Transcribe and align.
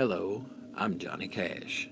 Hello, 0.00 0.42
I'm 0.74 0.96
Johnny 0.96 1.28
Cash. 1.28 1.90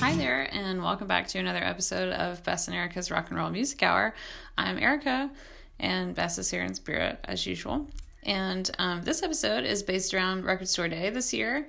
Hi 0.00 0.16
there, 0.16 0.52
and 0.52 0.82
welcome 0.82 1.06
back 1.06 1.28
to 1.28 1.38
another 1.38 1.62
episode 1.62 2.12
of 2.12 2.42
Bess 2.42 2.66
and 2.66 2.76
Erica's 2.76 3.12
Rock 3.12 3.28
and 3.28 3.38
Roll 3.38 3.50
Music 3.50 3.80
Hour. 3.84 4.12
I'm 4.58 4.78
Erica, 4.78 5.30
and 5.78 6.12
Bess 6.12 6.38
is 6.38 6.50
here 6.50 6.64
in 6.64 6.74
spirit 6.74 7.20
as 7.22 7.46
usual. 7.46 7.86
And 8.24 8.68
um, 8.80 9.02
this 9.02 9.22
episode 9.22 9.62
is 9.62 9.84
based 9.84 10.12
around 10.12 10.44
Record 10.44 10.66
Store 10.66 10.88
Day 10.88 11.08
this 11.10 11.32
year. 11.32 11.68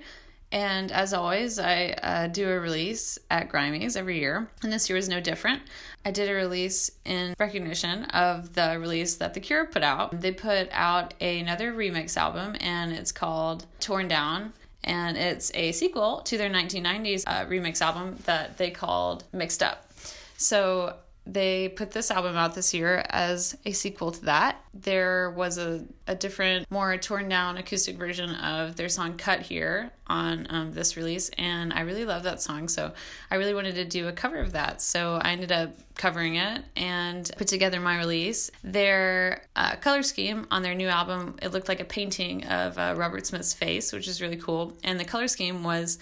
And 0.52 0.92
as 0.92 1.14
always, 1.14 1.58
I 1.58 1.96
uh, 2.02 2.26
do 2.26 2.46
a 2.48 2.60
release 2.60 3.18
at 3.30 3.48
Grimey's 3.48 3.96
every 3.96 4.20
year, 4.20 4.48
and 4.62 4.70
this 4.70 4.88
year 4.90 4.98
is 4.98 5.08
no 5.08 5.18
different. 5.18 5.62
I 6.04 6.10
did 6.10 6.28
a 6.28 6.34
release 6.34 6.90
in 7.06 7.34
recognition 7.38 8.04
of 8.06 8.52
the 8.52 8.76
release 8.78 9.14
that 9.16 9.32
The 9.32 9.40
Cure 9.40 9.64
put 9.64 9.82
out. 9.82 10.20
They 10.20 10.30
put 10.30 10.68
out 10.70 11.14
another 11.22 11.72
remix 11.72 12.18
album, 12.18 12.56
and 12.60 12.92
it's 12.92 13.12
called 13.12 13.64
Torn 13.80 14.08
Down. 14.08 14.52
And 14.84 15.16
it's 15.16 15.50
a 15.54 15.72
sequel 15.72 16.18
to 16.22 16.36
their 16.36 16.50
1990s 16.50 17.24
uh, 17.26 17.46
remix 17.46 17.80
album 17.80 18.18
that 18.26 18.58
they 18.58 18.70
called 18.70 19.24
Mixed 19.32 19.62
Up. 19.62 19.90
So 20.36 20.96
they 21.24 21.68
put 21.68 21.92
this 21.92 22.10
album 22.10 22.36
out 22.36 22.54
this 22.54 22.74
year 22.74 23.04
as 23.08 23.56
a 23.64 23.72
sequel 23.72 24.10
to 24.10 24.24
that. 24.24 24.60
There 24.74 25.30
was 25.30 25.56
a, 25.56 25.84
a 26.08 26.16
different, 26.16 26.68
more 26.70 26.96
torn 26.96 27.28
down 27.28 27.58
acoustic 27.58 27.96
version 27.96 28.34
of 28.34 28.74
their 28.74 28.88
song 28.88 29.16
Cut 29.16 29.40
Here 29.40 29.92
on 30.08 30.46
um, 30.50 30.72
this 30.72 30.96
release, 30.96 31.30
and 31.38 31.72
I 31.72 31.82
really 31.82 32.04
love 32.04 32.24
that 32.24 32.42
song. 32.42 32.68
So 32.68 32.92
I 33.30 33.36
really 33.36 33.54
wanted 33.54 33.76
to 33.76 33.84
do 33.84 34.08
a 34.08 34.12
cover 34.12 34.38
of 34.38 34.52
that. 34.52 34.82
So 34.82 35.20
I 35.22 35.30
ended 35.30 35.52
up 35.52 35.70
covering 35.94 36.36
it 36.36 36.64
and 36.74 37.30
put 37.36 37.46
together 37.46 37.78
my 37.78 37.98
release. 37.98 38.50
Their 38.64 39.44
uh, 39.54 39.76
color 39.76 40.02
scheme 40.02 40.46
on 40.50 40.62
their 40.62 40.74
new 40.74 40.88
album, 40.88 41.36
it 41.40 41.52
looked 41.52 41.68
like 41.68 41.80
a 41.80 41.84
painting 41.84 42.44
of 42.46 42.76
uh, 42.78 42.94
Robert 42.96 43.26
Smith's 43.26 43.54
face, 43.54 43.92
which 43.92 44.08
is 44.08 44.20
really 44.20 44.36
cool. 44.36 44.76
And 44.82 44.98
the 44.98 45.04
color 45.04 45.28
scheme 45.28 45.62
was 45.62 45.98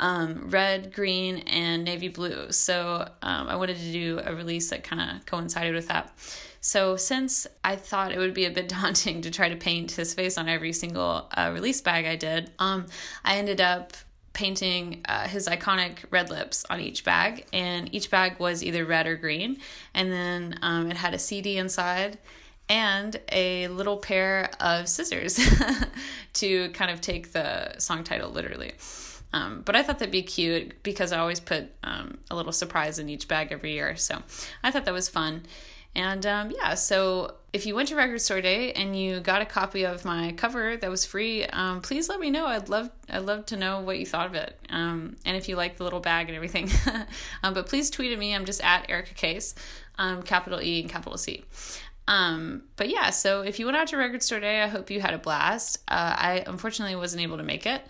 um, 0.00 0.50
red, 0.50 0.92
green, 0.92 1.38
and 1.46 1.84
navy 1.84 2.08
blue. 2.08 2.50
So 2.50 3.08
um, 3.22 3.48
I 3.48 3.54
wanted 3.54 3.76
to 3.76 3.92
do 3.92 4.20
a 4.24 4.34
release 4.34 4.70
that 4.70 4.82
kind 4.82 5.00
of 5.00 5.26
coincided 5.26 5.74
with 5.74 5.86
that. 5.88 6.12
So 6.60 6.96
since 6.96 7.46
I 7.62 7.76
thought 7.76 8.12
it 8.12 8.18
would 8.18 8.34
be 8.34 8.46
a 8.46 8.50
bit 8.50 8.68
daunting 8.80 9.22
to 9.22 9.30
try 9.30 9.48
to 9.48 9.56
paint 9.56 9.92
his 9.92 10.12
face 10.14 10.36
on 10.36 10.48
every 10.48 10.72
single 10.72 11.28
uh, 11.36 11.50
release 11.52 11.80
bag 11.80 12.06
I 12.06 12.16
did, 12.16 12.50
um, 12.58 12.86
I 13.24 13.36
ended 13.36 13.60
up 13.60 13.92
painting 14.32 15.02
uh, 15.06 15.26
his 15.28 15.48
iconic 15.48 15.98
red 16.10 16.30
lips 16.30 16.64
on 16.70 16.80
each 16.80 17.04
bag, 17.04 17.46
and 17.52 17.92
each 17.94 18.10
bag 18.10 18.38
was 18.38 18.62
either 18.64 18.84
red 18.84 19.06
or 19.06 19.16
green, 19.16 19.58
and 19.92 20.10
then 20.10 20.58
um, 20.62 20.90
it 20.90 20.96
had 20.96 21.14
a 21.14 21.18
CD 21.18 21.58
inside 21.58 22.18
and 22.68 23.20
a 23.32 23.66
little 23.68 23.96
pair 23.96 24.48
of 24.60 24.88
scissors 24.88 25.40
to 26.32 26.70
kind 26.70 26.90
of 26.90 27.00
take 27.00 27.32
the 27.32 27.76
song 27.78 28.04
title 28.04 28.30
literally. 28.30 28.72
Um, 29.32 29.62
but 29.64 29.76
I 29.76 29.82
thought 29.82 29.98
that'd 29.98 30.10
be 30.10 30.22
cute 30.22 30.82
because 30.82 31.12
I 31.12 31.18
always 31.18 31.40
put 31.40 31.70
um, 31.84 32.18
a 32.30 32.36
little 32.36 32.52
surprise 32.52 32.98
in 32.98 33.08
each 33.08 33.28
bag 33.28 33.52
every 33.52 33.72
year. 33.72 33.96
So 33.96 34.22
I 34.62 34.70
thought 34.70 34.84
that 34.86 34.94
was 34.94 35.08
fun. 35.08 35.44
And 35.94 36.24
um, 36.24 36.52
yeah, 36.52 36.74
so 36.74 37.34
if 37.52 37.66
you 37.66 37.74
went 37.74 37.88
to 37.88 37.96
Record 37.96 38.20
Store 38.20 38.40
Day 38.40 38.72
and 38.72 38.96
you 38.96 39.18
got 39.20 39.42
a 39.42 39.44
copy 39.44 39.84
of 39.84 40.04
my 40.04 40.32
cover 40.36 40.76
that 40.76 40.88
was 40.88 41.04
free, 41.04 41.46
um, 41.46 41.80
please 41.80 42.08
let 42.08 42.20
me 42.20 42.30
know. 42.30 42.46
I'd 42.46 42.68
love 42.68 42.90
I'd 43.08 43.22
love 43.22 43.46
to 43.46 43.56
know 43.56 43.80
what 43.80 43.98
you 43.98 44.06
thought 44.06 44.26
of 44.26 44.34
it, 44.34 44.56
um, 44.68 45.16
and 45.24 45.36
if 45.36 45.48
you 45.48 45.56
like 45.56 45.76
the 45.78 45.84
little 45.84 45.98
bag 45.98 46.28
and 46.28 46.36
everything. 46.36 46.70
um, 47.42 47.54
but 47.54 47.66
please 47.66 47.90
tweet 47.90 48.12
at 48.12 48.18
me. 48.18 48.34
I'm 48.34 48.44
just 48.44 48.62
at 48.62 48.88
Erica 48.88 49.14
Case, 49.14 49.56
um, 49.98 50.22
capital 50.22 50.62
E 50.62 50.80
and 50.80 50.88
capital 50.88 51.18
C. 51.18 51.44
Um, 52.06 52.62
but 52.76 52.88
yeah, 52.88 53.10
so 53.10 53.42
if 53.42 53.58
you 53.58 53.66
went 53.66 53.76
out 53.76 53.88
to 53.88 53.96
Record 53.96 54.22
Store 54.22 54.40
Day, 54.40 54.62
I 54.62 54.68
hope 54.68 54.90
you 54.90 55.00
had 55.00 55.14
a 55.14 55.18
blast. 55.18 55.78
Uh, 55.88 56.14
I 56.16 56.44
unfortunately 56.46 56.96
wasn't 56.96 57.22
able 57.22 57.36
to 57.38 57.44
make 57.44 57.66
it. 57.66 57.82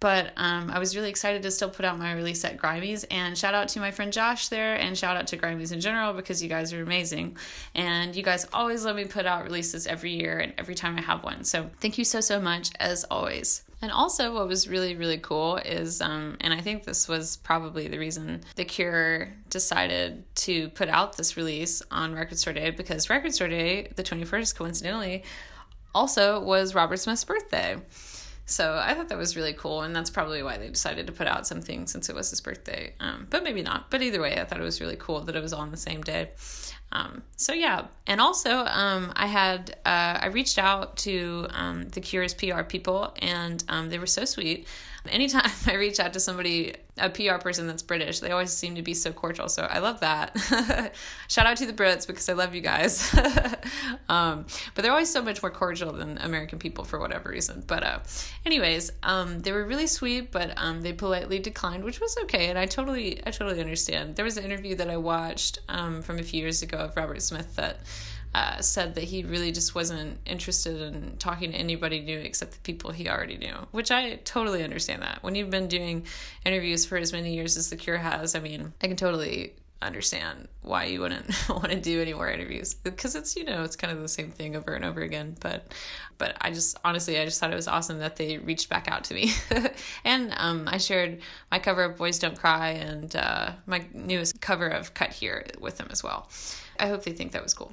But 0.00 0.32
um, 0.36 0.70
I 0.70 0.78
was 0.78 0.94
really 0.94 1.10
excited 1.10 1.42
to 1.42 1.50
still 1.50 1.70
put 1.70 1.84
out 1.84 1.98
my 1.98 2.12
release 2.12 2.44
at 2.44 2.56
Grimey's. 2.56 3.04
And 3.04 3.36
shout 3.36 3.54
out 3.54 3.68
to 3.68 3.80
my 3.80 3.90
friend 3.90 4.12
Josh 4.12 4.48
there, 4.48 4.76
and 4.76 4.96
shout 4.96 5.16
out 5.16 5.26
to 5.28 5.36
Grimey's 5.36 5.72
in 5.72 5.80
general 5.80 6.12
because 6.12 6.42
you 6.42 6.48
guys 6.48 6.72
are 6.72 6.82
amazing. 6.82 7.36
And 7.74 8.14
you 8.14 8.22
guys 8.22 8.46
always 8.52 8.84
let 8.84 8.94
me 8.94 9.06
put 9.06 9.26
out 9.26 9.44
releases 9.44 9.86
every 9.86 10.12
year 10.12 10.38
and 10.38 10.54
every 10.56 10.74
time 10.74 10.96
I 10.96 11.02
have 11.02 11.24
one. 11.24 11.44
So 11.44 11.70
thank 11.80 11.98
you 11.98 12.04
so, 12.04 12.20
so 12.20 12.40
much 12.40 12.70
as 12.78 13.04
always. 13.04 13.64
And 13.80 13.92
also, 13.92 14.34
what 14.34 14.48
was 14.48 14.68
really, 14.68 14.96
really 14.96 15.18
cool 15.18 15.56
is, 15.56 16.00
um, 16.00 16.36
and 16.40 16.52
I 16.52 16.60
think 16.60 16.82
this 16.82 17.06
was 17.06 17.36
probably 17.36 17.86
the 17.86 17.98
reason 17.98 18.42
The 18.56 18.64
Cure 18.64 19.32
decided 19.50 20.24
to 20.36 20.68
put 20.70 20.88
out 20.88 21.16
this 21.16 21.36
release 21.36 21.80
on 21.90 22.12
Record 22.12 22.38
Store 22.38 22.52
Day 22.52 22.70
because 22.70 23.08
Record 23.08 23.34
Store 23.34 23.46
Day, 23.46 23.88
the 23.94 24.02
21st, 24.02 24.56
coincidentally, 24.56 25.22
also 25.94 26.40
was 26.40 26.74
Robert 26.74 26.96
Smith's 26.98 27.24
birthday. 27.24 27.76
So 28.48 28.80
I 28.82 28.94
thought 28.94 29.10
that 29.10 29.18
was 29.18 29.36
really 29.36 29.52
cool, 29.52 29.82
and 29.82 29.94
that's 29.94 30.08
probably 30.08 30.42
why 30.42 30.56
they 30.56 30.68
decided 30.68 31.06
to 31.06 31.12
put 31.12 31.26
out 31.26 31.46
something 31.46 31.86
since 31.86 32.08
it 32.08 32.14
was 32.14 32.30
his 32.30 32.40
birthday. 32.40 32.94
Um, 32.98 33.26
but 33.28 33.44
maybe 33.44 33.60
not. 33.60 33.90
But 33.90 34.00
either 34.00 34.22
way, 34.22 34.40
I 34.40 34.44
thought 34.44 34.58
it 34.58 34.64
was 34.64 34.80
really 34.80 34.96
cool 34.98 35.20
that 35.20 35.36
it 35.36 35.42
was 35.42 35.52
on 35.52 35.70
the 35.70 35.76
same 35.76 36.02
day. 36.02 36.30
Um, 36.90 37.22
so 37.36 37.52
yeah, 37.52 37.88
and 38.06 38.20
also 38.20 38.64
um, 38.64 39.12
I 39.14 39.26
had 39.26 39.76
uh, 39.84 40.18
I 40.22 40.26
reached 40.28 40.58
out 40.58 40.96
to 40.98 41.46
um, 41.50 41.88
the 41.90 42.00
Cure's 42.00 42.32
PR 42.32 42.62
people, 42.62 43.14
and 43.20 43.62
um, 43.68 43.90
they 43.90 43.98
were 43.98 44.06
so 44.06 44.24
sweet. 44.24 44.66
Anytime 45.08 45.50
I 45.66 45.74
reach 45.74 46.00
out 46.00 46.12
to 46.14 46.20
somebody, 46.20 46.74
a 46.96 47.10
PR 47.10 47.36
person 47.36 47.66
that's 47.66 47.82
British, 47.82 48.20
they 48.20 48.30
always 48.30 48.52
seem 48.52 48.74
to 48.74 48.82
be 48.82 48.94
so 48.94 49.12
cordial. 49.12 49.48
So 49.48 49.62
I 49.62 49.78
love 49.78 50.00
that. 50.00 50.94
Shout 51.28 51.46
out 51.46 51.56
to 51.58 51.66
the 51.66 51.72
Brits 51.72 52.06
because 52.06 52.28
I 52.28 52.32
love 52.32 52.54
you 52.54 52.60
guys. 52.60 53.14
um, 54.08 54.46
but 54.74 54.82
they're 54.82 54.92
always 54.92 55.10
so 55.10 55.22
much 55.22 55.42
more 55.42 55.50
cordial 55.50 55.92
than 55.92 56.18
American 56.18 56.58
people 56.58 56.84
for 56.84 56.98
whatever 56.98 57.30
reason. 57.30 57.62
But, 57.66 57.82
uh, 57.82 57.98
anyways, 58.44 58.92
um, 59.02 59.40
they 59.40 59.52
were 59.52 59.64
really 59.64 59.86
sweet, 59.86 60.32
but 60.32 60.52
um, 60.56 60.82
they 60.82 60.92
politely 60.92 61.38
declined, 61.38 61.84
which 61.84 62.00
was 62.00 62.16
okay. 62.24 62.48
And 62.48 62.58
I 62.58 62.66
totally, 62.66 63.20
I 63.26 63.30
totally 63.30 63.60
understand. 63.60 64.16
There 64.16 64.24
was 64.24 64.36
an 64.36 64.44
interview 64.44 64.74
that 64.76 64.90
I 64.90 64.96
watched 64.96 65.60
um, 65.68 66.02
from 66.02 66.18
a 66.18 66.22
few 66.22 66.40
years 66.40 66.62
ago 66.62 66.78
of 66.78 66.96
Robert 66.96 67.22
Smith 67.22 67.56
that 67.56 67.80
uh, 68.34 68.60
said 68.60 68.94
that 68.94 69.04
he 69.04 69.22
really 69.22 69.52
just 69.52 69.74
wasn't 69.74 70.18
interested 70.26 70.80
in 70.80 71.16
talking 71.18 71.52
to 71.52 71.58
anybody 71.58 72.00
new 72.00 72.18
except 72.18 72.52
the 72.52 72.58
people 72.60 72.90
he 72.90 73.08
already 73.08 73.36
knew, 73.36 73.54
which 73.70 73.90
I 73.90 74.16
totally 74.24 74.62
understand 74.62 75.02
that. 75.02 75.22
When 75.22 75.34
you've 75.34 75.50
been 75.50 75.68
doing 75.68 76.04
interviews 76.44 76.84
for 76.84 76.98
as 76.98 77.12
many 77.12 77.34
years 77.34 77.56
as 77.56 77.70
The 77.70 77.76
Cure 77.76 77.98
has, 77.98 78.34
I 78.34 78.40
mean, 78.40 78.72
I 78.82 78.86
can 78.86 78.96
totally 78.96 79.54
understand 79.80 80.48
why 80.62 80.84
you 80.84 81.00
wouldn't 81.00 81.26
want 81.48 81.68
to 81.68 81.80
do 81.80 82.02
any 82.02 82.12
more 82.12 82.28
interviews 82.28 82.74
because 82.74 83.14
it's 83.14 83.36
you 83.36 83.44
know 83.44 83.62
it's 83.62 83.76
kind 83.76 83.92
of 83.92 84.00
the 84.00 84.08
same 84.08 84.30
thing 84.32 84.56
over 84.56 84.74
and 84.74 84.84
over 84.84 85.00
again 85.00 85.36
but 85.40 85.72
but 86.18 86.36
i 86.40 86.50
just 86.50 86.76
honestly 86.84 87.18
i 87.20 87.24
just 87.24 87.38
thought 87.38 87.52
it 87.52 87.56
was 87.56 87.68
awesome 87.68 88.00
that 88.00 88.16
they 88.16 88.38
reached 88.38 88.68
back 88.68 88.88
out 88.90 89.04
to 89.04 89.14
me 89.14 89.30
and 90.04 90.34
um, 90.36 90.64
i 90.66 90.78
shared 90.78 91.20
my 91.52 91.60
cover 91.60 91.84
of 91.84 91.96
boys 91.96 92.18
don't 92.18 92.36
cry 92.36 92.70
and 92.70 93.14
uh, 93.14 93.52
my 93.66 93.84
newest 93.94 94.40
cover 94.40 94.66
of 94.66 94.94
cut 94.94 95.12
here 95.12 95.46
with 95.60 95.78
them 95.78 95.86
as 95.92 96.02
well 96.02 96.28
I 96.78 96.88
hope 96.88 97.04
they 97.04 97.12
think 97.12 97.32
that 97.32 97.42
was 97.42 97.54
cool. 97.54 97.72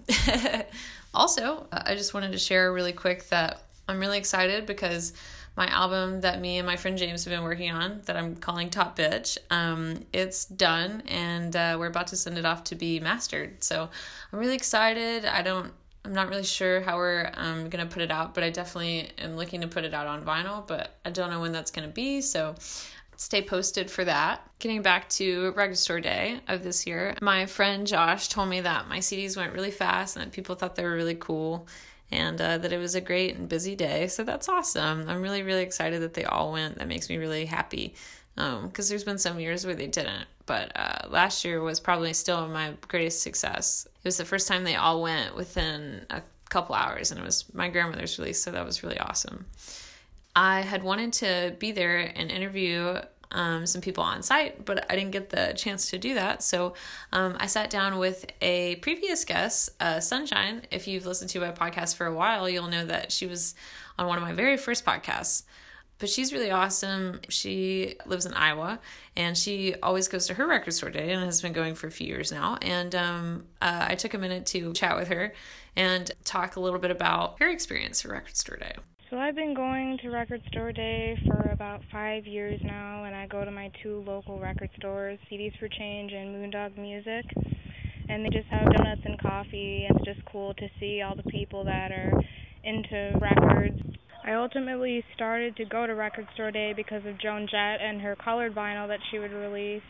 also, 1.13 1.67
I 1.71 1.95
just 1.95 2.13
wanted 2.13 2.31
to 2.31 2.37
share 2.37 2.71
really 2.71 2.93
quick 2.93 3.29
that 3.29 3.61
I'm 3.87 3.99
really 3.99 4.17
excited 4.17 4.65
because 4.65 5.13
my 5.55 5.67
album 5.67 6.21
that 6.21 6.41
me 6.41 6.57
and 6.57 6.67
my 6.67 6.75
friend 6.75 6.97
James 6.97 7.23
have 7.23 7.31
been 7.31 7.43
working 7.43 7.71
on 7.71 8.01
that 8.05 8.17
I'm 8.17 8.35
calling 8.35 8.69
Top 8.69 8.97
Bitch, 8.97 9.37
um, 9.49 10.05
it's 10.11 10.45
done 10.45 11.03
and 11.07 11.55
uh, 11.55 11.77
we're 11.79 11.87
about 11.87 12.07
to 12.07 12.17
send 12.17 12.37
it 12.37 12.45
off 12.45 12.65
to 12.65 12.75
be 12.75 12.99
mastered. 12.99 13.63
So 13.63 13.89
I'm 14.33 14.39
really 14.39 14.55
excited. 14.55 15.25
I 15.25 15.41
don't 15.41 15.71
I'm 16.03 16.13
not 16.13 16.29
really 16.29 16.43
sure 16.43 16.81
how 16.81 16.97
we're 16.97 17.31
um, 17.33 17.69
gonna 17.69 17.87
put 17.87 18.03
it 18.03 18.11
out, 18.11 18.35
but 18.35 18.43
I 18.43 18.51
definitely 18.51 19.09
am 19.17 19.35
looking 19.35 19.61
to 19.61 19.67
put 19.67 19.85
it 19.85 19.93
out 19.93 20.05
on 20.05 20.23
vinyl, 20.23 20.65
but 20.65 20.95
I 21.03 21.09
don't 21.09 21.31
know 21.31 21.41
when 21.41 21.51
that's 21.51 21.71
gonna 21.71 21.87
be. 21.87 22.21
So 22.21 22.55
stay 23.17 23.41
posted 23.41 23.89
for 23.89 24.05
that. 24.05 24.41
Getting 24.59 24.81
back 24.81 25.09
to 25.09 25.51
Record 25.51 25.77
Store 25.77 25.99
Day 25.99 26.39
of 26.47 26.63
this 26.63 26.87
year, 26.87 27.15
my 27.21 27.45
friend 27.45 27.85
Josh 27.85 28.27
told 28.27 28.49
me 28.49 28.61
that 28.61 28.87
my 28.87 28.99
CDs 28.99 29.37
went 29.37 29.53
really 29.53 29.71
fast 29.71 30.15
and 30.15 30.25
that 30.25 30.31
people 30.31 30.55
thought 30.55 30.75
they 30.75 30.83
were 30.83 30.95
really 30.95 31.15
cool 31.15 31.67
and 32.11 32.39
uh, 32.39 32.57
that 32.57 32.71
it 32.71 32.77
was 32.77 32.95
a 32.95 33.01
great 33.01 33.35
and 33.35 33.49
busy 33.49 33.75
day. 33.75 34.07
So 34.07 34.23
that's 34.23 34.47
awesome. 34.49 35.09
I'm 35.09 35.21
really, 35.21 35.43
really 35.43 35.63
excited 35.63 36.01
that 36.01 36.13
they 36.13 36.23
all 36.23 36.51
went. 36.51 36.77
That 36.77 36.87
makes 36.87 37.09
me 37.09 37.17
really 37.17 37.45
happy 37.45 37.95
because 38.35 38.63
um, 38.63 38.89
there's 38.89 39.03
been 39.03 39.17
some 39.17 39.39
years 39.39 39.65
where 39.65 39.75
they 39.75 39.87
didn't. 39.87 40.25
But 40.45 40.71
uh, 40.75 41.07
last 41.09 41.43
year 41.45 41.61
was 41.61 41.79
probably 41.79 42.13
still 42.13 42.47
my 42.47 42.73
greatest 42.87 43.21
success. 43.21 43.87
It 43.87 44.07
was 44.07 44.17
the 44.17 44.25
first 44.25 44.47
time 44.47 44.63
they 44.63 44.75
all 44.75 45.01
went 45.01 45.35
within 45.35 46.05
a 46.09 46.21
couple 46.49 46.75
hours, 46.75 47.11
and 47.11 47.19
it 47.19 47.23
was 47.23 47.45
my 47.53 47.69
grandmother's 47.69 48.19
release, 48.19 48.43
so 48.43 48.51
that 48.51 48.65
was 48.65 48.83
really 48.83 48.99
awesome. 48.99 49.45
I 50.35 50.61
had 50.61 50.83
wanted 50.83 51.13
to 51.13 51.55
be 51.59 51.71
there 51.71 51.97
and 51.97 52.29
interview 52.29 52.99
um, 53.31 53.65
some 53.65 53.81
people 53.81 54.03
on 54.03 54.21
site, 54.21 54.65
but 54.65 54.89
I 54.89 54.95
didn't 54.95 55.11
get 55.11 55.29
the 55.29 55.53
chance 55.55 55.89
to 55.89 55.97
do 55.97 56.13
that. 56.13 56.43
So 56.43 56.73
um, 57.11 57.35
I 57.39 57.47
sat 57.47 57.69
down 57.69 57.97
with 57.97 58.25
a 58.41 58.75
previous 58.77 59.25
guest, 59.25 59.69
uh, 59.79 59.99
Sunshine. 59.99 60.61
If 60.71 60.87
you've 60.87 61.05
listened 61.05 61.29
to 61.31 61.39
my 61.39 61.51
podcast 61.51 61.95
for 61.95 62.05
a 62.05 62.13
while, 62.13 62.49
you'll 62.49 62.67
know 62.67 62.85
that 62.85 63.11
she 63.11 63.27
was 63.27 63.55
on 63.97 64.07
one 64.07 64.17
of 64.17 64.23
my 64.23 64.33
very 64.33 64.57
first 64.57 64.85
podcasts. 64.85 65.43
but 65.97 66.09
she's 66.09 66.33
really 66.33 66.51
awesome. 66.51 67.21
She 67.29 67.95
lives 68.05 68.25
in 68.25 68.33
Iowa 68.33 68.79
and 69.15 69.37
she 69.37 69.75
always 69.81 70.07
goes 70.07 70.27
to 70.27 70.33
her 70.33 70.45
record 70.47 70.73
store 70.73 70.89
day 70.89 71.11
and 71.11 71.23
has 71.23 71.41
been 71.41 71.53
going 71.53 71.75
for 71.75 71.87
a 71.87 71.91
few 71.91 72.07
years 72.07 72.31
now. 72.31 72.57
And 72.61 72.93
um, 72.93 73.45
uh, 73.61 73.87
I 73.89 73.95
took 73.95 74.13
a 74.13 74.17
minute 74.17 74.45
to 74.47 74.73
chat 74.73 74.97
with 74.97 75.07
her 75.07 75.33
and 75.75 76.11
talk 76.23 76.55
a 76.55 76.59
little 76.59 76.79
bit 76.79 76.91
about 76.91 77.39
her 77.39 77.49
experience 77.49 78.01
for 78.01 78.09
record 78.09 78.35
store 78.35 78.57
day. 78.57 78.73
So 79.15 79.21
I've 79.21 79.33
been 79.33 79.53
going 79.53 79.97
to 80.01 80.09
Record 80.09 80.41
Store 80.51 80.73
Day 80.73 81.17
for 81.25 81.49
about 81.53 81.79
five 81.89 82.25
years 82.25 82.59
now, 82.65 83.05
and 83.05 83.15
I 83.15 83.27
go 83.27 83.45
to 83.45 83.49
my 83.49 83.71
two 83.81 84.03
local 84.05 84.41
record 84.41 84.69
stores, 84.77 85.17
CDs 85.31 85.57
for 85.57 85.69
Change 85.69 86.11
and 86.11 86.35
Moondog 86.35 86.77
Music, 86.77 87.23
and 88.09 88.25
they 88.25 88.29
just 88.29 88.47
have 88.47 88.69
donuts 88.75 89.03
and 89.05 89.17
coffee, 89.21 89.85
and 89.87 89.95
it's 89.95 90.05
just 90.05 90.19
cool 90.29 90.53
to 90.55 90.67
see 90.81 91.01
all 91.01 91.15
the 91.15 91.31
people 91.31 91.63
that 91.63 91.93
are 91.93 92.11
into 92.65 93.17
records. 93.21 93.79
I 94.25 94.33
ultimately 94.33 95.01
started 95.13 95.55
to 95.55 95.65
go 95.65 95.87
to 95.87 95.95
Record 95.95 96.27
Store 96.33 96.51
Day 96.51 96.73
because 96.75 97.05
of 97.05 97.17
Joan 97.17 97.47
Jett 97.49 97.79
and 97.79 98.01
her 98.01 98.17
colored 98.21 98.53
vinyl 98.53 98.89
that 98.89 98.99
she 99.09 99.19
would 99.19 99.31
release. 99.31 99.81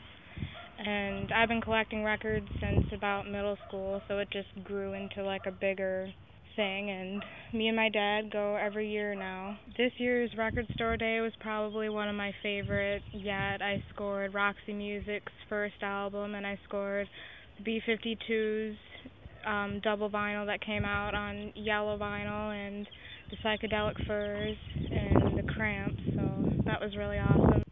And 0.77 1.31
I've 1.31 1.49
been 1.49 1.61
collecting 1.61 2.03
records 2.03 2.47
since 2.61 2.85
about 2.93 3.27
middle 3.27 3.57
school, 3.67 4.03
so 4.07 4.19
it 4.19 4.27
just 4.31 4.49
grew 4.63 4.93
into 4.93 5.23
like 5.23 5.47
a 5.47 5.51
bigger 5.51 6.13
thing 6.55 6.89
and 6.89 7.23
me 7.53 7.67
and 7.67 7.75
my 7.75 7.89
dad 7.89 8.31
go 8.31 8.55
every 8.55 8.89
year 8.89 9.15
now. 9.15 9.57
This 9.77 9.91
year's 9.97 10.31
record 10.37 10.67
store 10.75 10.97
day 10.97 11.19
was 11.19 11.31
probably 11.39 11.89
one 11.89 12.09
of 12.09 12.15
my 12.15 12.33
favorite 12.41 13.01
yet. 13.13 13.61
I 13.61 13.83
scored 13.93 14.33
Roxy 14.33 14.73
Music's 14.73 15.31
first 15.49 15.81
album 15.81 16.35
and 16.35 16.45
I 16.45 16.59
scored 16.67 17.07
B52's 17.63 18.77
um, 19.45 19.79
double 19.83 20.09
vinyl 20.09 20.45
that 20.47 20.61
came 20.65 20.85
out 20.85 21.13
on 21.13 21.51
yellow 21.55 21.97
vinyl 21.97 22.53
and 22.53 22.87
the 23.29 23.37
Psychedelic 23.37 24.05
Furs 24.05 24.57
and 24.75 25.37
the 25.37 25.53
Cramps, 25.53 26.01
so 26.15 26.63
that 26.65 26.81
was 26.81 26.95
really 26.95 27.17
awesome. 27.17 27.64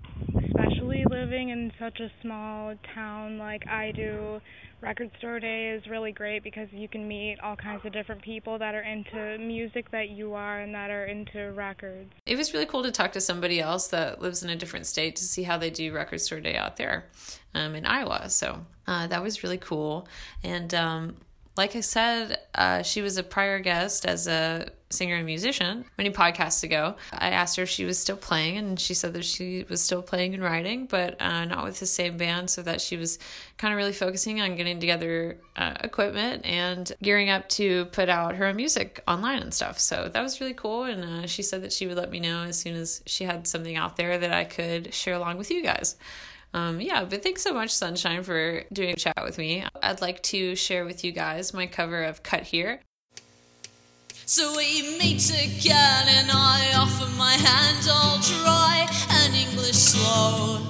Especially 0.56 1.04
living 1.10 1.50
in 1.50 1.72
such 1.80 2.00
a 2.00 2.12
small 2.22 2.76
town 2.94 3.38
like 3.38 3.68
I 3.68 3.92
do, 3.92 4.40
Record 4.82 5.10
Store 5.18 5.40
Day 5.40 5.70
is 5.70 5.88
really 5.90 6.12
great 6.12 6.44
because 6.44 6.68
you 6.72 6.88
can 6.88 7.08
meet 7.08 7.38
all 7.42 7.56
kinds 7.56 7.86
of 7.86 7.94
different 7.94 8.22
people 8.22 8.60
that 8.60 8.76
are 8.76 8.82
into 8.82 9.38
music 9.40 9.90
that 9.92 10.10
you 10.10 10.34
are 10.34 10.60
and 10.60 10.76
that 10.76 10.92
are 10.92 11.06
into 11.06 11.52
records. 11.54 12.12
It 12.26 12.38
was 12.38 12.54
really 12.54 12.66
cool 12.66 12.84
to 12.84 12.92
talk 12.92 13.14
to 13.14 13.22
somebody 13.22 13.62
else 13.62 13.88
that 13.88 14.22
lives 14.22 14.44
in 14.44 14.50
a 14.50 14.56
different 14.56 14.86
state 14.86 15.16
to 15.16 15.24
see 15.24 15.44
how 15.44 15.58
they 15.58 15.70
do 15.70 15.92
Record 15.94 16.22
Store 16.22 16.42
Day 16.42 16.56
out 16.56 16.78
there 16.78 17.06
um, 17.56 17.76
in 17.76 17.86
Iowa. 17.86 18.30
So 18.30 18.66
uh, 18.86 19.08
that 19.08 19.24
was 19.24 19.42
really 19.42 19.58
cool. 19.58 20.08
And 20.44 20.74
um, 20.74 21.16
like 21.56 21.76
I 21.76 21.82
said, 21.82 22.40
uh, 22.56 22.82
she 22.82 23.02
was 23.02 23.18
a 23.18 23.24
prior 23.24 23.60
guest 23.60 24.06
as 24.06 24.28
a 24.28 24.70
singer 24.90 25.16
and 25.16 25.26
musician 25.26 25.86
many 25.98 26.10
podcasts 26.10 26.64
ago. 26.64 26.96
I 27.12 27.30
asked 27.30 27.58
her 27.58 27.64
if 27.64 27.70
she 27.70 27.86
was 27.86 28.00
still 28.00 28.18
playing, 28.18 28.58
and 28.58 28.80
she 28.80 28.94
said 28.94 29.14
that 29.14 29.26
she 29.26 29.66
was 29.70 29.82
still 29.82 30.02
playing 30.02 30.34
and 30.34 30.44
writing, 30.44 30.86
but 30.88 31.22
uh, 31.22 31.46
not 31.46 31.64
with 31.64 31.80
the 31.80 31.86
same 31.86 32.18
band, 32.18 32.50
so 32.50 32.62
that 32.64 32.82
she 32.82 32.98
was 32.98 33.20
kind 33.58 33.74
of 33.74 33.78
really 33.78 33.94
focusing 33.94 34.42
on 34.42 34.56
getting 34.56 34.80
together 34.80 35.38
uh, 35.56 35.76
equipment 35.82 36.46
and 36.46 36.92
gearing 37.04 37.30
up 37.30 37.50
to 37.50 37.86
put 37.86 38.10
out 38.10 38.36
her 38.36 38.46
own 38.46 38.56
music 38.56 39.04
online 39.08 39.42
and 39.42 39.54
stuff. 39.54 39.80
So 39.80 40.10
that 40.12 40.22
was 40.22 40.40
really 40.40 40.54
cool, 40.56 40.84
and 40.84 41.04
uh, 41.04 41.28
she 41.28 41.44
said 41.44 41.64
that 41.64 41.74
she 41.74 41.86
would 41.86 41.98
let 41.98 42.10
me 42.10 42.20
know 42.20 42.44
as 42.44 42.58
soon 42.58 42.76
as 42.76 43.04
she 43.06 43.26
had 43.26 43.48
something 43.48 43.76
out 43.76 43.96
there 43.96 44.18
that 44.18 44.32
I 44.32 44.44
could 44.44 44.94
share 44.94 45.16
along 45.16 45.38
with 45.38 45.52
you 45.52 45.62
guys. 45.64 45.98
Um, 46.54 46.80
yeah, 46.80 47.04
but 47.04 47.24
thanks 47.24 47.42
so 47.42 47.52
much, 47.52 47.72
Sunshine, 47.72 48.22
for 48.22 48.64
doing 48.72 48.92
a 48.92 48.96
chat 48.96 49.20
with 49.24 49.38
me. 49.38 49.66
I'd 49.82 50.02
like 50.02 50.22
to 50.24 50.56
share 50.56 50.86
with 50.86 51.04
you 51.04 51.12
guys 51.12 51.54
my 51.54 51.66
cover 51.66 52.04
of 52.04 52.22
Cut 52.22 52.44
Here. 52.44 52.82
So 54.26 54.56
we 54.56 54.98
meet 55.00 55.30
again, 55.32 56.08
and 56.08 56.30
I 56.32 56.74
offer 56.76 57.10
my 57.18 57.34
hand 57.34 57.88
all 57.92 58.20
dry 58.20 58.88
and 59.10 59.36
English 59.36 59.76
slow. 59.76 60.62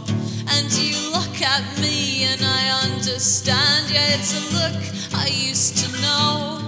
And 0.50 0.71
you 0.71 1.12
look 1.12 1.41
at 1.41 1.63
me, 1.80 2.24
and 2.24 2.41
I 2.44 2.83
understand. 2.85 3.91
Yeah, 3.91 4.15
it's 4.15 4.33
a 4.33 4.44
look 4.56 5.19
I 5.19 5.27
used 5.27 5.77
to 5.80 6.01
know. 6.01 6.59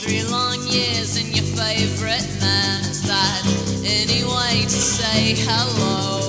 Three 0.00 0.24
long 0.24 0.58
years, 0.66 1.16
and 1.16 1.28
your 1.34 1.46
favorite 1.56 2.28
man 2.40 2.80
is 2.82 3.02
that 3.06 3.42
any 3.84 4.24
way 4.24 4.62
to 4.62 4.68
say 4.68 5.34
hello. 5.36 6.21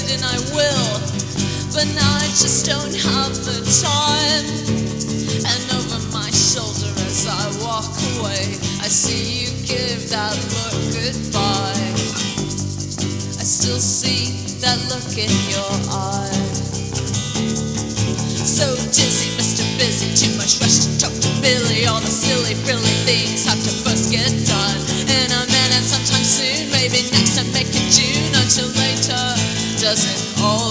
And 0.00 0.22
I 0.22 0.38
will, 0.54 1.00
but 1.74 1.84
now 1.92 2.14
I 2.14 2.26
just 2.30 2.64
don't 2.66 2.94
have 2.94 3.34
the 3.44 3.58
time. 3.82 4.46
And 5.42 5.62
over 5.74 5.98
my 6.12 6.30
shoulder 6.30 6.94
as 7.02 7.26
I 7.26 7.50
walk 7.66 7.90
away, 8.14 8.54
I 8.78 8.86
see 8.86 9.42
you 9.42 9.50
give 9.66 10.08
that 10.10 10.38
look 10.54 10.78
goodbye. 10.94 11.92
I 13.36 13.44
still 13.44 13.80
see 13.80 14.38
that 14.60 14.78
look 14.88 15.18
in 15.18 15.34
your 15.50 15.74
eye. 15.90 16.30
So 18.46 18.76
dizzy, 18.94 19.27
doesn't 29.88 30.42
always 30.44 30.67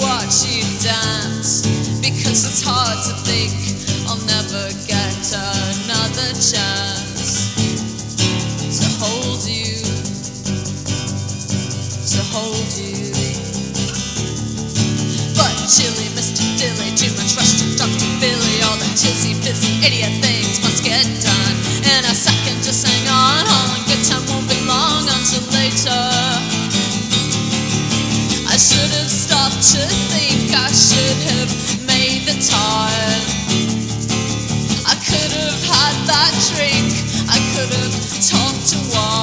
watch 0.00 0.44
you 0.46 0.64
dance 0.80 1.66
because 2.00 2.44
it's 2.46 2.62
hard 2.64 2.98
to 3.08 3.14
think 3.24 3.52
I'll 4.08 4.20
never 4.26 4.68
get 4.86 5.20
another 5.34 6.30
chance 6.36 7.52
to 8.80 8.88
hold 9.02 9.42
you, 9.46 9.76
to 11.94 12.20
hold 12.32 12.70
you. 12.78 13.12
But 15.36 15.54
chilly, 15.68 16.08
Mr. 16.16 16.44
Dilly, 16.58 16.90
too 16.96 17.12
much 17.16 17.36
rush 17.36 17.60
to 17.60 17.66
to 17.78 18.08
Billy. 18.20 18.62
All 18.64 18.76
the 18.76 18.90
tizzy, 18.96 19.34
fizzy, 19.34 19.84
idiot 19.86 20.12
things 20.24 20.63
should 28.74 28.90
have 28.90 29.10
stopped 29.10 29.62
to 29.70 29.82
think. 30.10 30.50
I 30.50 30.66
should 30.72 31.20
have 31.30 31.50
made 31.86 32.26
the 32.26 32.34
time. 32.42 33.22
I 34.82 34.94
could 34.98 35.30
have 35.30 35.62
had 35.62 35.94
that 36.10 36.34
drink. 36.50 36.90
I 37.30 37.38
could 37.54 37.70
have 37.78 37.94
talked 38.18 38.66
to 38.70 38.78
one. 38.98 39.13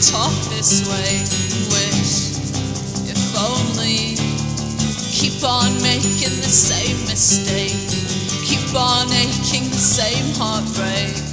Talk 0.00 0.32
this 0.50 0.86
way? 0.88 1.18
Wish, 1.74 2.38
if 3.10 3.18
only. 3.36 4.14
Keep 5.10 5.42
on 5.42 5.72
making 5.82 6.36
the 6.38 6.48
same 6.48 6.96
mistake. 7.06 7.74
Keep 8.46 8.74
on 8.76 9.10
aching 9.12 9.68
the 9.70 9.76
same 9.76 10.32
heartbreak. 10.36 11.27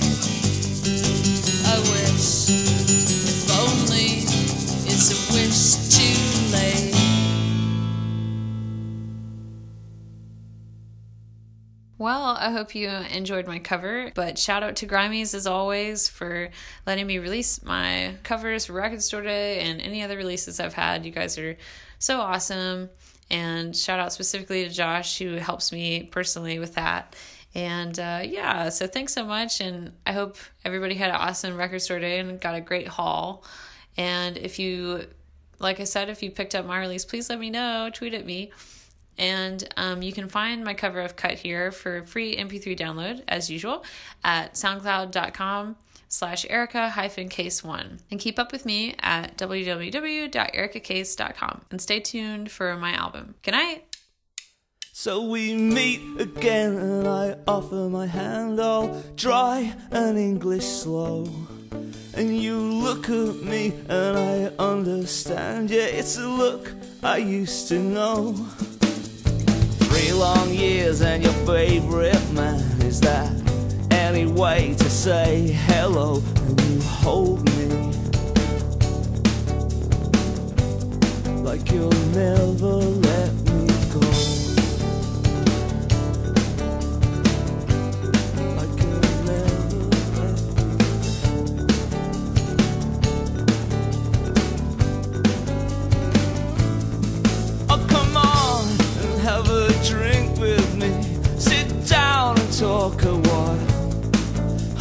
Well, 12.06 12.38
I 12.40 12.52
hope 12.52 12.76
you 12.76 12.88
enjoyed 12.88 13.48
my 13.48 13.58
cover, 13.58 14.12
but 14.14 14.38
shout 14.38 14.62
out 14.62 14.76
to 14.76 14.86
Grimey's 14.86 15.34
as 15.34 15.48
always 15.48 16.08
for 16.08 16.52
letting 16.86 17.08
me 17.08 17.18
release 17.18 17.64
my 17.64 18.14
covers 18.22 18.68
for 18.68 18.74
Record 18.74 19.02
Store 19.02 19.24
Day 19.24 19.62
and 19.62 19.82
any 19.82 20.04
other 20.04 20.16
releases 20.16 20.60
I've 20.60 20.76
had. 20.76 21.04
You 21.04 21.12
guys 21.12 21.36
are 21.40 21.58
so 21.98 22.22
awesome. 22.22 22.92
And 23.32 23.76
shout 23.76 24.00
out 24.00 24.14
specifically 24.14 24.64
to 24.66 24.70
Josh, 24.70 25.18
who 25.18 25.38
helps 25.38 25.72
me 25.72 26.04
personally 26.04 26.60
with 26.60 26.76
that. 26.76 27.16
And 27.56 28.00
uh, 28.00 28.22
yeah, 28.24 28.70
so 28.70 28.86
thanks 28.86 29.16
so 29.16 29.26
much. 29.26 29.60
And 29.60 29.92
I 30.06 30.12
hope 30.12 30.38
everybody 30.64 30.94
had 30.94 31.10
an 31.10 31.16
awesome 31.16 31.58
Record 31.58 31.82
Store 31.82 31.98
Day 31.98 32.20
and 32.20 32.40
got 32.40 32.54
a 32.54 32.62
great 32.62 32.88
haul. 32.88 33.44
And 33.98 34.38
if 34.38 34.60
you, 34.60 35.08
like 35.58 35.80
I 35.80 35.86
said, 35.86 36.10
if 36.10 36.22
you 36.22 36.30
picked 36.30 36.54
up 36.54 36.68
my 36.68 36.80
release, 36.80 37.04
please 37.04 37.32
let 37.32 37.40
me 37.40 37.50
know, 37.50 37.90
tweet 37.92 38.14
at 38.14 38.28
me. 38.28 38.52
And 39.18 39.68
um, 39.78 40.02
you 40.02 40.12
can 40.12 40.28
find 40.30 40.62
my 40.64 40.74
cover 40.74 41.00
of 41.02 41.16
Cut 41.16 41.34
Here 41.34 41.72
for 41.72 42.02
free 42.04 42.36
MP3 42.36 42.76
download, 42.78 43.22
as 43.28 43.50
usual, 43.50 43.86
at 44.24 44.56
soundcloud.com 44.56 45.78
slash 46.08 46.46
erica 46.50 46.90
hyphen 46.90 47.30
case 47.30 47.64
one. 47.64 48.00
And 48.12 48.20
keep 48.20 48.38
up 48.40 48.52
with 48.52 48.66
me 48.66 48.96
at 49.00 49.38
www.ericacase.com. 49.38 51.62
And 51.72 51.82
stay 51.82 52.00
tuned 52.00 52.52
for 52.52 52.76
my 52.76 52.94
album. 52.94 53.36
Good 53.44 53.52
night. 53.52 53.86
So 54.98 55.26
we 55.26 55.54
meet 55.54 56.00
again, 56.22 56.78
and 56.78 57.06
I 57.06 57.36
offer 57.46 57.90
my 57.90 58.08
hand 58.08 58.62
all 58.62 59.04
dry 59.18 59.76
and 59.92 60.18
English 60.18 60.64
slow. 60.64 61.28
And 62.14 62.42
you 62.42 62.58
look 62.58 63.10
at 63.10 63.44
me, 63.44 63.74
and 63.90 64.18
I 64.18 64.46
understand. 64.58 65.70
Yeah, 65.70 65.82
it's 65.82 66.18
a 66.18 66.26
look 66.26 66.72
I 67.04 67.18
used 67.18 67.68
to 67.68 67.80
know. 67.80 68.48
Three 69.96 70.12
long 70.12 70.50
years, 70.50 71.00
and 71.02 71.24
your 71.24 71.32
favorite 71.46 72.30
man 72.34 72.60
is 72.82 73.00
that 73.00 73.32
any 73.92 74.25
way 74.25 74.75
to 74.78 74.90
say 74.90 75.48
hello? 75.68 76.22
And 76.36 76.62
you 76.62 76.82
hold 76.82 77.46
me 77.46 77.68
like 81.44 81.72
you'll 81.72 81.92
never 82.12 82.95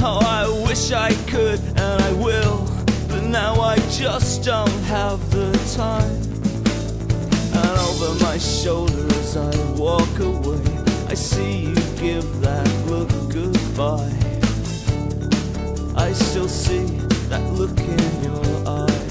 Oh, 0.06 0.18
I 0.20 0.46
wish 0.68 0.92
I 0.92 1.14
could 1.30 1.60
and 1.60 2.02
I 2.02 2.12
will, 2.12 2.68
but 3.08 3.22
now 3.22 3.54
I 3.54 3.76
just 3.88 4.44
don't 4.44 4.82
have 4.82 5.18
the 5.30 5.50
time. 5.74 6.20
And 7.56 7.78
over 7.88 8.22
my 8.22 8.36
shoulder 8.36 9.06
as 9.20 9.38
I 9.38 9.50
walk 9.72 10.18
away, 10.20 10.60
I 11.08 11.14
see 11.14 11.68
you 11.68 11.74
give 11.96 12.28
that 12.42 12.68
look 12.84 13.08
goodbye. 13.32 14.12
I 15.96 16.12
still 16.12 16.48
see 16.48 16.84
that 17.30 17.42
look 17.54 17.78
in 17.80 18.22
your 18.22 18.44
eye. 18.68 19.08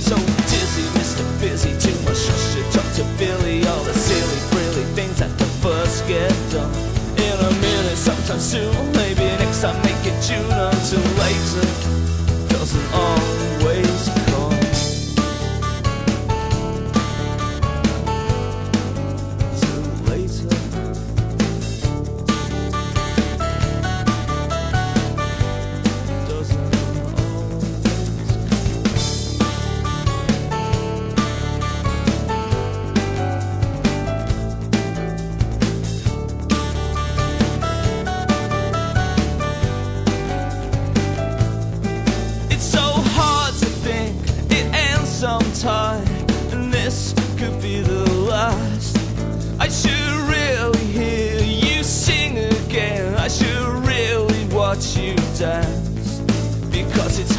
So 0.00 0.16
dizzy, 0.48 0.86
Mr. 0.96 1.24
Busy, 1.42 1.72
too 1.76 1.92
much 2.08 2.24
rush 2.24 2.54
to 2.54 2.62
talk 2.72 2.88
to 2.94 3.04
Billy. 3.18 3.66
All 3.66 3.84
the 3.84 3.92
silly, 3.92 4.40
frilly 4.48 4.84
things 4.94 5.18
that 5.18 5.36
the 5.36 5.44
first 5.60 6.08
get 6.08 6.32
done. 6.50 6.72
In 7.18 7.38
a 7.38 7.50
minute, 7.60 7.65
sometime 7.96 8.38
soon, 8.38 8.92
maybe 8.92 9.24
next 9.38 9.62
time 9.62 9.76
make 9.82 10.04
it 10.04 10.20
June 10.22 10.50
until 10.50 11.00
later. 11.18 11.66
Doesn't 12.48 12.94
always 12.94 14.25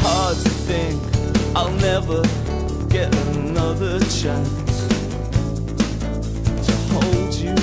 hard 0.00 0.36
to 0.36 0.50
think 0.68 1.00
I'll 1.56 1.72
never 1.80 2.22
get 2.88 3.14
another 3.34 3.98
chance 4.00 4.86
to 6.66 6.72
hold 6.92 7.34
you. 7.34 7.54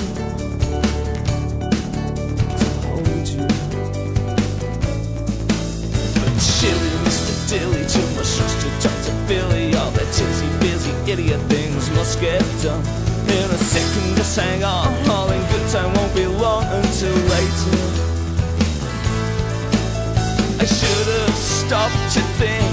To 2.60 2.68
hold 2.86 3.28
you. 3.28 3.48
But 6.16 6.34
chilly, 6.58 6.94
Mr. 7.06 7.34
Dilly, 7.50 7.84
too 7.88 8.08
much 8.16 8.32
rush 8.40 8.56
to 8.64 8.70
talk 8.84 8.98
to 9.06 9.14
Billy. 9.28 9.76
All 9.76 9.92
the 9.92 10.06
tizzy, 10.12 10.50
busy, 10.60 10.94
idiot 11.12 11.42
things 11.50 11.90
must 11.92 12.20
get 12.20 12.42
done. 12.62 12.84
In 13.28 13.50
a 13.52 13.58
second, 13.58 14.16
just 14.18 14.36
hang 14.38 14.64
on. 14.64 15.25
Stopped 21.68 22.14
to 22.14 22.22
think. 22.38 22.64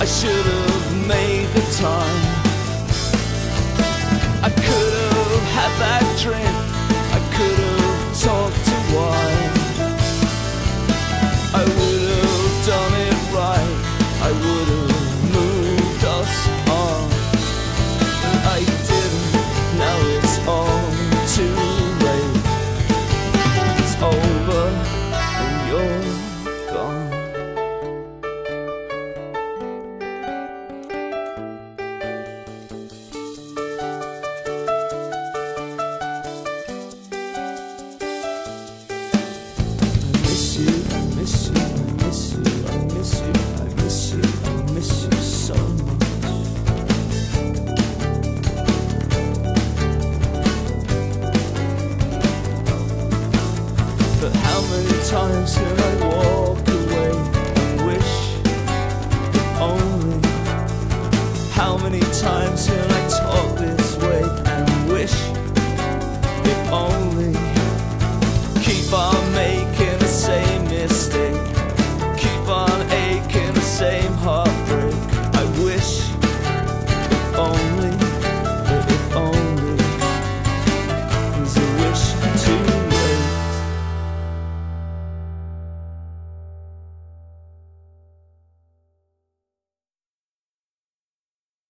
I 0.00 0.04
should 0.04 0.46
have 0.46 1.08
made 1.08 1.48
the 1.54 1.78
time. 1.82 2.37